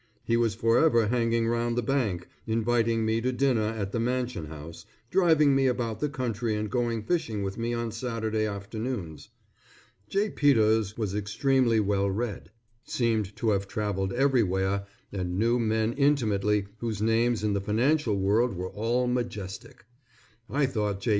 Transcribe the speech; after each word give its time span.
He 0.23 0.35
was 0.35 0.55
forever 0.55 1.09
hanging 1.09 1.47
round 1.47 1.77
the 1.77 1.83
bank, 1.83 2.27
inviting 2.47 3.05
me 3.05 3.21
to 3.21 3.31
dinner 3.31 3.61
at 3.67 3.91
the 3.91 3.99
Mansion 3.99 4.47
House, 4.47 4.83
driving 5.11 5.53
me 5.53 5.67
about 5.67 5.99
the 5.99 6.09
country 6.09 6.55
and 6.55 6.71
going 6.71 7.03
fishing 7.03 7.43
with 7.43 7.55
me 7.55 7.75
on 7.75 7.91
Saturday 7.91 8.47
afternoons. 8.47 9.29
J. 10.09 10.31
Peters 10.31 10.97
was 10.97 11.13
extremely 11.13 11.79
well 11.79 12.09
read, 12.09 12.49
seemed 12.83 13.35
to 13.35 13.51
have 13.51 13.67
traveled 13.67 14.11
everywhere, 14.13 14.87
and 15.13 15.37
knew 15.37 15.59
men 15.59 15.93
intimately 15.93 16.65
whose 16.79 16.99
names 16.99 17.43
in 17.43 17.53
the 17.53 17.61
financial 17.61 18.17
world 18.17 18.55
were 18.55 18.71
all 18.71 19.05
majestic. 19.05 19.85
I 20.49 20.65
thought 20.65 20.99
J. 21.01 21.09